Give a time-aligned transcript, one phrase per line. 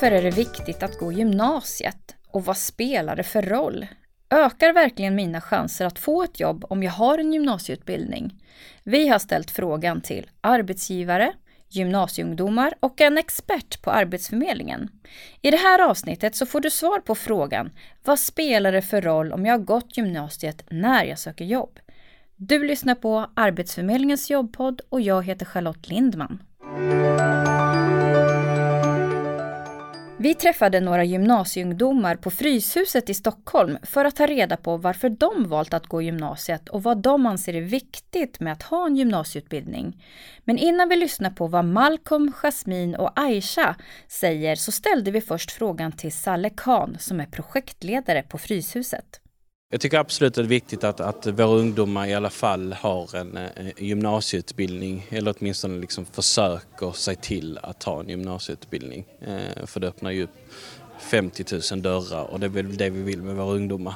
[0.00, 2.16] Varför är det viktigt att gå gymnasiet?
[2.28, 3.86] Och vad spelar det för roll?
[4.30, 8.42] Ökar verkligen mina chanser att få ett jobb om jag har en gymnasieutbildning?
[8.84, 11.32] Vi har ställt frågan till arbetsgivare,
[11.68, 14.88] gymnasieungdomar och en expert på Arbetsförmedlingen.
[15.42, 17.70] I det här avsnittet så får du svar på frågan
[18.04, 21.78] Vad spelar det för roll om jag har gått gymnasiet när jag söker jobb?
[22.36, 26.42] Du lyssnar på Arbetsförmedlingens jobbpodd och jag heter Charlotte Lindman.
[30.22, 35.48] Vi träffade några gymnasieungdomar på Fryshuset i Stockholm för att ta reda på varför de
[35.48, 40.04] valt att gå gymnasiet och vad de anser är viktigt med att ha en gymnasieutbildning.
[40.44, 43.76] Men innan vi lyssnar på vad Malcolm, Jasmine och Aisha
[44.08, 49.20] säger så ställde vi först frågan till Salle Khan som är projektledare på Fryshuset.
[49.72, 53.16] Jag tycker absolut att det är viktigt att, att våra ungdomar i alla fall har
[53.16, 59.04] en, en gymnasieutbildning eller åtminstone liksom försöker sig till att ta en gymnasieutbildning.
[59.20, 60.30] Eh, för det öppnar ju upp
[60.98, 63.94] 50 000 dörrar och det är väl det vi vill med våra ungdomar.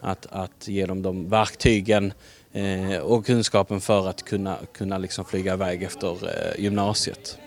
[0.00, 2.12] Att, att ge dem de verktygen
[2.52, 7.38] eh, och kunskapen för att kunna, kunna liksom flyga iväg efter eh, gymnasiet.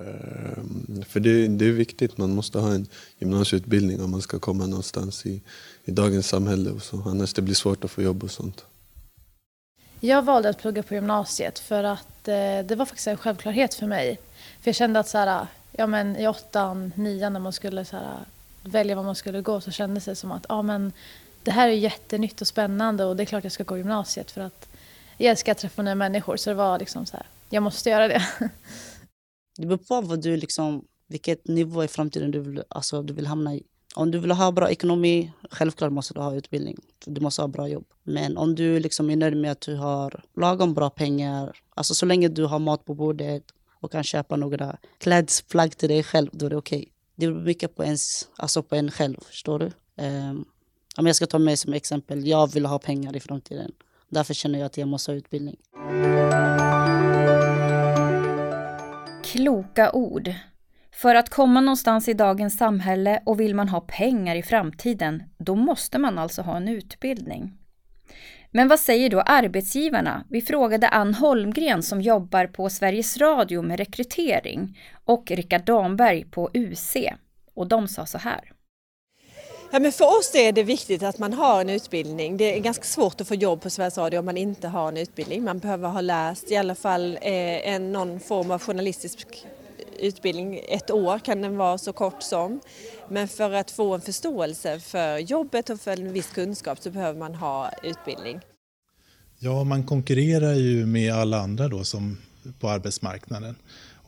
[0.00, 2.86] Ehm, för det, det, är viktigt, man måste ha en
[3.18, 5.42] gymnasieutbildning om man ska komma någonstans i,
[5.84, 6.70] i dagens samhälle.
[6.70, 7.02] Och så.
[7.06, 8.64] Annars det blir svårt att få jobb och sånt.
[10.00, 12.34] Jag valde att plugga på gymnasiet för att eh,
[12.64, 14.18] det var faktiskt en självklarhet för mig.
[14.60, 17.96] För jag kände att så här, ja, men i åttan, nian när man skulle så
[17.96, 18.18] här,
[18.62, 20.92] välja var man skulle gå så kändes det som att ja, men
[21.42, 24.40] det här är jättenytt och spännande och det är klart jag ska gå gymnasiet för
[24.40, 24.68] att
[25.16, 28.08] jag älskar att träffa nya människor så det var liksom så här, jag måste göra
[28.08, 28.22] det.
[29.56, 33.26] Det beror på vad du liksom, vilket nivå i framtiden du vill, alltså, du vill
[33.26, 33.62] hamna i.
[33.94, 36.76] Om du vill ha bra ekonomi, självklart måste du ha utbildning.
[37.06, 37.86] Du måste ha bra jobb.
[38.02, 42.06] Men om du liksom är nöjd med att du har lagom bra pengar, alltså så
[42.06, 43.42] länge du har mat på bordet
[43.80, 46.78] och kan köpa några klädesplagg till dig själv, då är det okej.
[46.78, 46.92] Okay.
[47.16, 49.70] Det beror mycket på, ens, alltså på en själv, förstår du?
[50.04, 50.44] Um,
[50.96, 53.72] om jag ska ta mig som exempel, jag vill ha pengar i framtiden.
[54.08, 55.56] Därför känner jag att jag måste ha utbildning.
[59.32, 60.34] Kloka ord.
[60.92, 65.54] För att komma någonstans i dagens samhälle och vill man ha pengar i framtiden, då
[65.54, 67.58] måste man alltså ha en utbildning.
[68.50, 70.24] Men vad säger då arbetsgivarna?
[70.30, 76.50] Vi frågade Ann Holmgren som jobbar på Sveriges Radio med rekrytering och Rickard Damberg på
[76.54, 76.96] UC.
[77.54, 78.52] Och de sa så här.
[79.72, 82.36] Ja, men för oss är det viktigt att man har en utbildning.
[82.36, 84.96] Det är ganska svårt att få jobb på Sveriges Radio om man inte har en
[84.96, 85.44] utbildning.
[85.44, 89.46] Man behöver ha läst i alla fall eh, en, någon form av journalistisk
[89.98, 90.60] utbildning.
[90.68, 92.60] Ett år kan den vara så kort som.
[93.08, 97.18] Men för att få en förståelse för jobbet och för en viss kunskap så behöver
[97.18, 98.40] man ha utbildning.
[99.38, 102.18] Ja, man konkurrerar ju med alla andra då som
[102.60, 103.56] på arbetsmarknaden.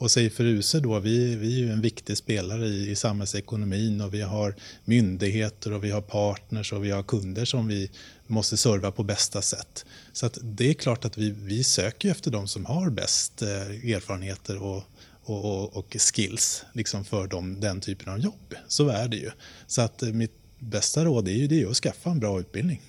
[0.02, 4.00] Och säg för USE då, vi, vi är ju en viktig spelare i, i samhällsekonomin
[4.00, 4.54] och vi har
[4.84, 7.90] myndigheter och vi har partners och vi har kunder som vi
[8.26, 9.84] måste serva på bästa sätt.
[10.12, 13.94] Så att det är klart att vi, vi söker efter de som har bäst eh,
[13.94, 14.82] erfarenheter och,
[15.24, 18.54] och, och, och, skills liksom för dem, den typen av jobb.
[18.68, 19.30] Så är det ju.
[19.66, 22.82] Så att eh, mitt bästa råd är ju det att skaffa en bra utbildning.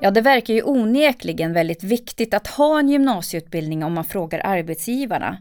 [0.00, 5.38] Ja, det verkar ju onekligen väldigt viktigt att ha en gymnasieutbildning om man frågar arbetsgivarna.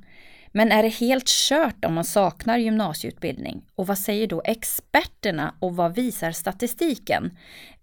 [0.52, 3.66] Men är det helt kört om man saknar gymnasieutbildning?
[3.76, 7.38] Och vad säger då experterna och vad visar statistiken?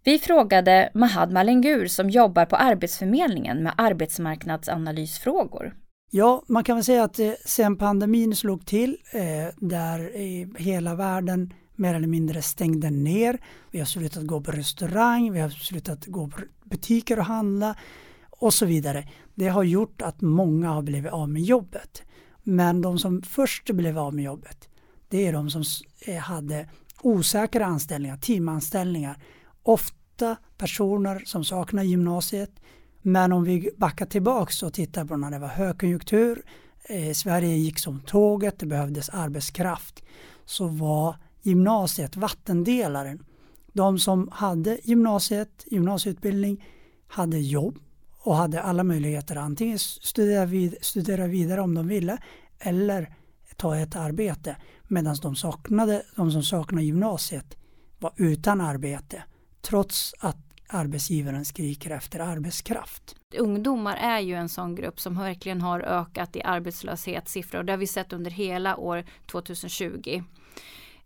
[0.04, 5.74] Vi frågade Mahad Malengur som jobbar på Arbetsförmedlingen med arbetsmarknadsanalysfrågor.
[6.10, 10.10] Ja, man kan väl säga att eh, sen pandemin slog till, eh, där
[10.58, 13.38] hela världen mer eller mindre stängde ner.
[13.70, 17.76] Vi har slutat gå på restaurang, vi har slutat gå på butiker och handla
[18.30, 19.08] och så vidare.
[19.34, 22.02] Det har gjort att många har blivit av med jobbet.
[22.42, 24.68] Men de som först blev av med jobbet,
[25.08, 25.62] det är de som
[26.06, 26.68] eh, hade
[27.02, 29.22] osäkra anställningar, timanställningar.
[29.62, 32.50] Ofta personer som saknar gymnasiet.
[33.02, 36.44] Men om vi backar tillbaks och tittar på när det var högkonjunktur,
[36.88, 40.02] eh, Sverige gick som tåget, det behövdes arbetskraft,
[40.44, 43.24] så var gymnasiet vattendelaren.
[43.72, 46.64] De som hade gymnasiet, gymnasieutbildning,
[47.06, 47.78] hade jobb
[48.18, 52.18] och hade alla möjligheter att antingen studera, vid, studera vidare om de ville
[52.58, 53.14] eller
[53.56, 54.56] ta ett arbete.
[54.88, 57.56] Medan de, saknade, de som saknade gymnasiet
[57.98, 59.22] var utan arbete
[59.60, 60.36] trots att
[60.68, 63.16] arbetsgivaren skriker efter arbetskraft.
[63.38, 67.78] Ungdomar är ju en sån grupp som verkligen har ökat i arbetslöshetssiffror och det har
[67.78, 70.22] vi sett under hela år 2020.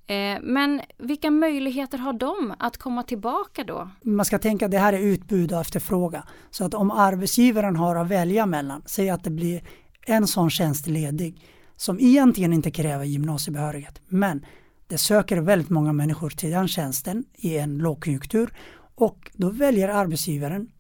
[0.09, 3.91] Eh, men vilka möjligheter har de att komma tillbaka då?
[4.03, 6.23] Man ska tänka att det här är utbud och efterfrågan.
[6.51, 9.63] Så att om arbetsgivaren har att välja mellan, säg att det blir
[10.07, 11.45] en sån tjänst ledig
[11.77, 14.01] som egentligen inte kräver gymnasiebehörighet.
[14.07, 14.47] Men
[14.87, 18.55] det söker väldigt många människor till den tjänsten i en lågkonjunktur
[18.95, 20.71] och då väljer arbetsgivaren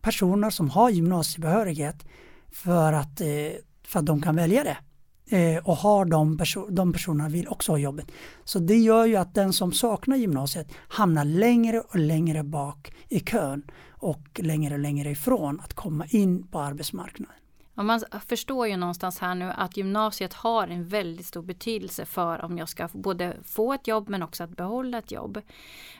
[0.00, 2.04] personer som har gymnasiebehörighet
[2.52, 3.26] för att, eh,
[3.84, 4.76] för att de kan välja det.
[5.32, 8.06] Eh, och har de, perso de personerna vill också ha jobbet.
[8.44, 13.20] Så det gör ju att den som saknar gymnasiet hamnar längre och längre bak i
[13.20, 17.39] kön och längre och längre ifrån att komma in på arbetsmarknaden.
[17.74, 22.44] Och man förstår ju någonstans här nu att gymnasiet har en väldigt stor betydelse för
[22.44, 25.40] om jag ska både få ett jobb men också att behålla ett jobb.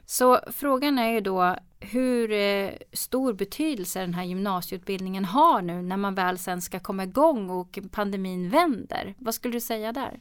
[0.06, 5.96] Så frågan är ju då hur eh, stor betydelse den här gymnasieutbildningen har nu när
[5.96, 9.14] man väl sen ska komma igång och pandemin vänder.
[9.18, 10.20] Vad skulle du säga där?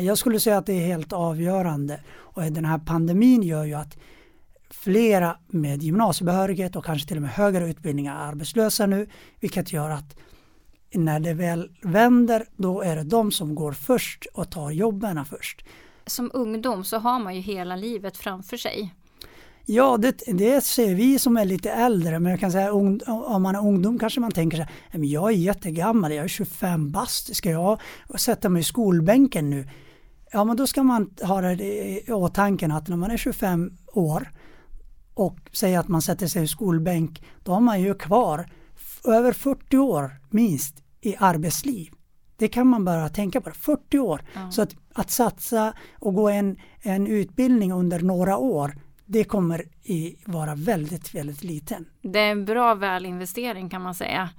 [0.00, 3.98] Jag skulle säga att det är helt avgörande och den här pandemin gör ju att
[4.70, 9.08] flera med gymnasiebehörighet och kanske till och med högre utbildningar är arbetslösa nu
[9.40, 10.16] vilket gör att
[10.94, 15.64] när det väl vänder då är det de som går först och tar jobben först.
[16.06, 18.94] Som ungdom så har man ju hela livet framför sig.
[19.66, 23.54] Ja, det, det ser vi som är lite äldre, men jag kan säga om man
[23.54, 27.50] är ungdom kanske man tänker så här, jag är jättegammal, jag är 25 bast, ska
[27.50, 27.80] jag
[28.18, 29.68] sätta mig i skolbänken nu?
[30.32, 34.30] Ja, men då ska man ha det i åtanke att när man är 25 år
[35.14, 38.50] och säger att man sätter sig i skolbänk, då har man ju kvar
[39.04, 41.90] över 40 år minst i arbetsliv.
[42.36, 44.24] Det kan man bara tänka på, 40 år.
[44.34, 44.52] Mm.
[44.52, 48.74] Så att, att satsa och gå en, en utbildning under några år,
[49.06, 51.84] det kommer i vara väldigt, väldigt liten.
[52.02, 54.30] Det är en bra välinvestering kan man säga.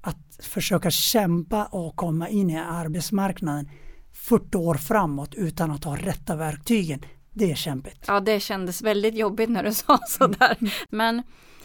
[0.00, 3.68] Att försöka kämpa och komma in i arbetsmarknaden
[4.12, 8.04] 40 år framåt utan att ha rätta verktygen, det är kämpigt.
[8.06, 10.56] Ja, det kändes väldigt jobbigt när du sa sådär.
[10.60, 10.72] Mm.
[10.90, 11.22] Men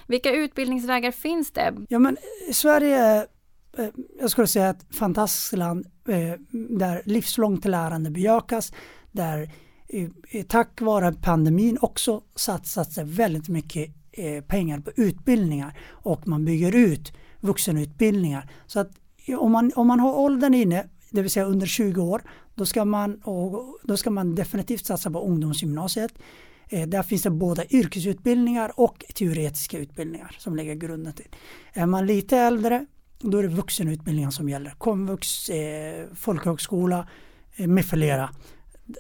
[0.08, 1.74] vilka utbildningsvägar finns det?
[1.90, 2.18] Ja, men
[2.52, 3.26] Sverige
[3.78, 3.88] Eh,
[4.20, 8.74] jag skulle säga ett fantastiskt land eh, där livslångt lärande bejakas,
[9.12, 9.52] där
[9.88, 13.94] eh, tack vare pandemin också satsats väldigt mycket
[14.48, 18.52] pengar på utbildningar och man bygger ut vuxenutbildningar.
[18.68, 18.92] Så att
[19.38, 22.22] om man, om man har åldern inne, det vill säga under 20 år,
[22.56, 23.22] då ska man,
[23.84, 26.14] då ska man definitivt satsa på ungdomsgymnasiet.
[26.70, 31.36] Där finns det både yrkesutbildningar och teoretiska utbildningar som lägger grunden till.
[31.74, 32.86] Är man lite äldre
[33.20, 34.72] då är det vuxenutbildningen som gäller.
[34.78, 37.08] Komvux, eh, folkhögskola
[37.56, 38.30] eh, med flera.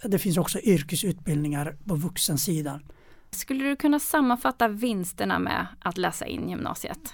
[0.03, 2.83] Det finns också yrkesutbildningar på vuxensidan.
[3.31, 7.13] Skulle du kunna sammanfatta vinsterna med att läsa in gymnasiet?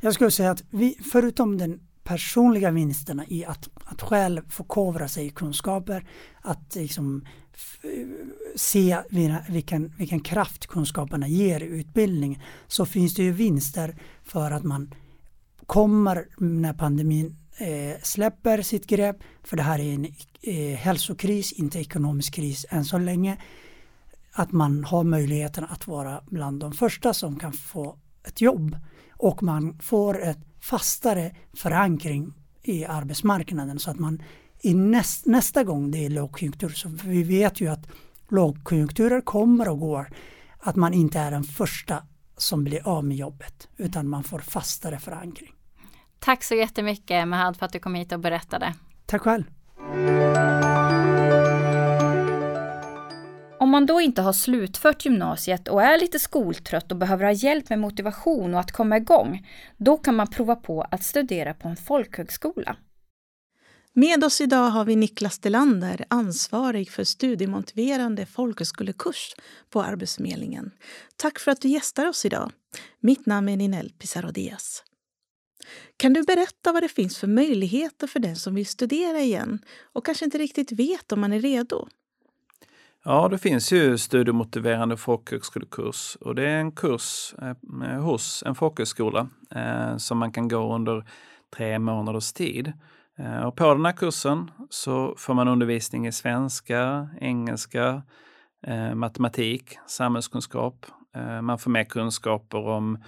[0.00, 5.26] Jag skulle säga att vi, förutom den personliga vinsterna i att, att själv förkovra sig
[5.26, 6.08] i kunskaper,
[6.40, 7.26] att liksom
[8.56, 8.98] se
[9.48, 14.94] vilken, vilken kraft kunskaperna ger i utbildning, så finns det ju vinster för att man
[15.68, 20.06] kommer när pandemin eh, släpper sitt grepp, för det här är en
[20.42, 23.36] eh, hälsokris, inte ekonomisk kris än så länge,
[24.32, 28.76] att man har möjligheten att vara bland de första som kan få ett jobb
[29.12, 32.32] och man får ett fastare förankring
[32.62, 34.22] i arbetsmarknaden så att man
[34.60, 37.86] i näst, nästa gång det är lågkonjunktur, så vi vet ju att
[38.28, 40.10] lågkonjunkturer kommer och går,
[40.58, 42.02] att man inte är den första
[42.36, 45.52] som blir av med jobbet utan man får fastare förankring.
[46.18, 48.74] Tack så jättemycket Mahad för att du kom hit och berättade.
[49.06, 49.44] Tack själv.
[53.60, 57.70] Om man då inte har slutfört gymnasiet och är lite skoltrött och behöver ha hjälp
[57.70, 59.46] med motivation och att komma igång,
[59.76, 62.76] då kan man prova på att studera på en folkhögskola.
[63.92, 69.34] Med oss idag har vi Niklas Delander, ansvarig för studiemotiverande folkhögskolekurs
[69.70, 70.70] på Arbetsförmedlingen.
[71.16, 72.52] Tack för att du gästar oss idag.
[73.00, 74.82] Mitt namn är Ninel Pizarro Diaz.
[75.96, 79.58] Kan du berätta vad det finns för möjligheter för den som vill studera igen
[79.92, 81.88] och kanske inte riktigt vet om man är redo?
[83.04, 89.28] Ja, det finns ju studiemotiverande folkhögskolekurs och det är en kurs eh, hos en folkhögskola
[89.50, 91.04] eh, som man kan gå under
[91.56, 92.72] tre månaders tid.
[93.18, 98.02] Eh, och på den här kursen så får man undervisning i svenska, engelska,
[98.66, 100.86] eh, matematik, samhällskunskap.
[101.16, 102.98] Eh, man får mer kunskaper om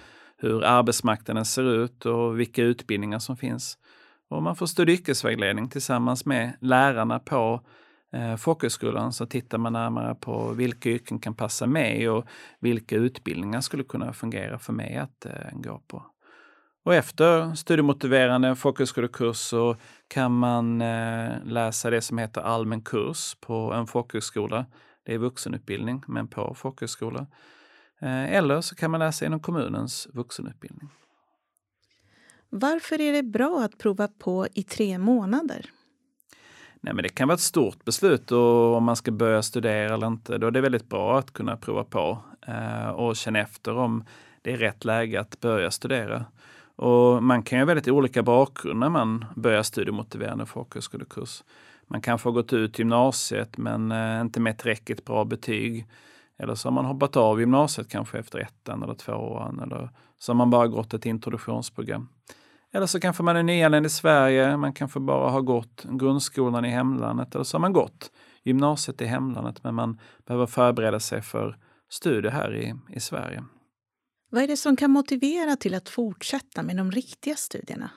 [0.41, 3.77] hur arbetsmarknaden ser ut och vilka utbildningar som finns.
[4.29, 7.61] Och man får studie yrkesvägledning tillsammans med lärarna på
[8.13, 12.25] eh, folkhögskolan så tittar man närmare på vilka yrken kan passa mig och
[12.59, 16.03] vilka utbildningar skulle kunna fungera för mig att eh, gå på.
[16.83, 19.75] Och efter studiemotiverande folkhögskolekurs så
[20.07, 24.65] kan man eh, läsa det som heter allmän kurs på en folkhögskola.
[25.05, 27.27] Det är vuxenutbildning, men på folkhögskola.
[28.01, 30.89] Eh, eller så kan man läsa inom kommunens vuxenutbildning.
[32.49, 35.65] Varför är det bra att prova på i tre månader?
[36.81, 40.07] Nej, men det kan vara ett stort beslut och om man ska börja studera eller
[40.07, 40.37] inte.
[40.37, 42.17] Då är det väldigt bra att kunna prova på
[42.47, 44.03] eh, och känna efter om
[44.41, 46.25] det är rätt läge att börja studera.
[46.75, 51.43] Och man kan ju ha väldigt olika bakgrund när man börjar studiemotiverande folkhögskolekurs.
[51.87, 55.87] Man kanske har gått ut gymnasiet men eh, inte med tillräckligt bra betyg.
[56.41, 59.59] Eller så har man hoppat av gymnasiet kanske efter ettan eller tvåan.
[59.59, 62.09] Eller så har man bara gått ett introduktionsprogram.
[62.73, 66.69] Eller så kanske man är nyanländ i Sverige, man kanske bara har gått grundskolan i
[66.69, 68.11] hemlandet eller så har man gått
[68.43, 71.57] gymnasiet i hemlandet men man behöver förbereda sig för
[71.89, 73.43] studier här i, i Sverige.
[74.29, 77.91] Vad är det som kan motivera till att fortsätta med de riktiga studierna?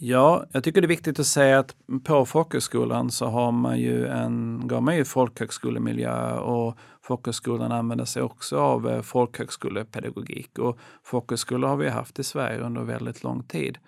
[0.00, 4.06] Ja, jag tycker det är viktigt att säga att på folkhögskolan så har man ju
[4.06, 11.68] en, går man ju folkhögskolemiljö och folkhögskolan använder sig också av eh, folkhögskolepedagogik och folkhögskolor
[11.68, 13.78] har vi haft i Sverige under väldigt lång tid.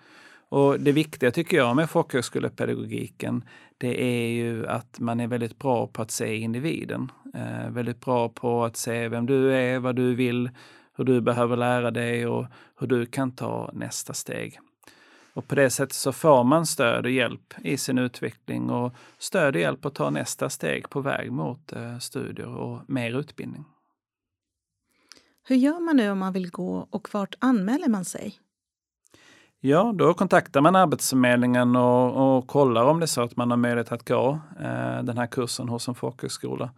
[0.49, 3.43] Och det viktiga tycker jag med folkhögskolepedagogiken,
[3.77, 7.11] det är ju att man är väldigt bra på att se individen.
[7.33, 10.49] Eh, väldigt bra på att se vem du är, vad du vill,
[10.97, 12.45] hur du behöver lära dig och
[12.79, 14.59] hur du kan ta nästa steg.
[15.33, 19.55] Och på det sättet så får man stöd och hjälp i sin utveckling och stöd
[19.55, 23.65] och hjälp att ta nästa steg på väg mot eh, studier och mer utbildning.
[25.43, 28.39] Hur gör man nu om man vill gå och vart anmäler man sig?
[29.59, 33.57] Ja, då kontaktar man Arbetsförmedlingen och, och kollar om det är så att man har
[33.57, 36.69] möjlighet att gå eh, den här kursen hos en folkhögskola.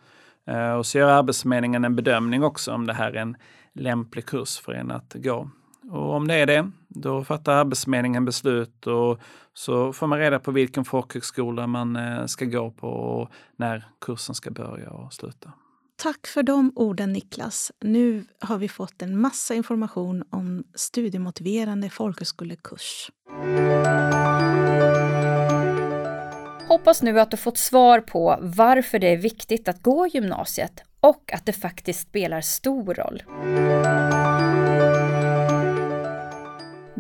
[0.47, 3.37] Eh, och så gör Arbetsförmedlingen en bedömning också om det här är en
[3.73, 5.49] lämplig kurs för en att gå.
[5.91, 9.19] Och om det är det, då fattar Arbetsförmedlingen beslut och
[9.53, 14.35] så får man reda på vilken folkhögskola man eh, ska gå på och när kursen
[14.35, 15.53] ska börja och sluta.
[15.95, 17.71] Tack för de orden Niklas.
[17.79, 23.11] Nu har vi fått en massa information om studiemotiverande folkhögskolekurs.
[26.67, 31.33] Hoppas nu att du fått svar på varför det är viktigt att gå gymnasiet och
[31.33, 33.23] att det faktiskt spelar stor roll.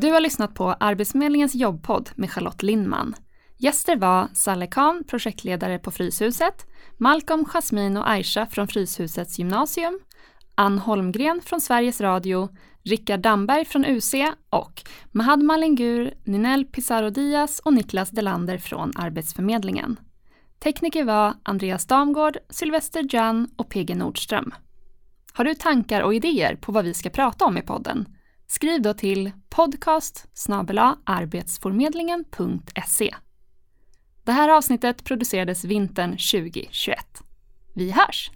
[0.03, 3.15] Du har lyssnat på Arbetsförmedlingens jobbpodd med Charlotte Lindman.
[3.57, 6.67] Gäster var Salle Khan, projektledare på Fryshuset,
[6.97, 9.99] Malcolm, Jasmin och Aisha från Fryshusets gymnasium,
[10.55, 12.49] Ann Holmgren från Sveriges Radio,
[12.83, 14.13] Rickard Damberg från UC
[14.49, 14.81] och
[15.11, 19.99] Mahad Malingur, Ninel Pizarro Diaz och Niklas Delander från Arbetsförmedlingen.
[20.59, 24.53] Tekniker var Andreas Damgård, Sylvester Jan och PG Nordström.
[25.33, 28.05] Har du tankar och idéer på vad vi ska prata om i podden?
[28.55, 30.27] Skriv då till podcast
[31.03, 33.15] arbetsformedlingen.se.
[34.23, 36.97] Det här avsnittet producerades vintern 2021.
[37.73, 38.31] Vi hörs!